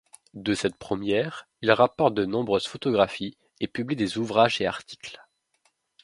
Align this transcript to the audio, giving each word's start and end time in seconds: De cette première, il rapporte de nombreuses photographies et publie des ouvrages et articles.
De 0.33 0.55
cette 0.55 0.77
première, 0.77 1.47
il 1.61 1.71
rapporte 1.71 2.15
de 2.15 2.25
nombreuses 2.25 2.65
photographies 2.65 3.37
et 3.59 3.67
publie 3.67 3.95
des 3.95 4.17
ouvrages 4.17 4.59
et 4.59 4.65
articles. 4.65 5.21